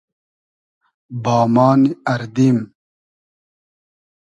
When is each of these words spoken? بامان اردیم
بامان 1.23 1.81
اردیم 2.13 2.57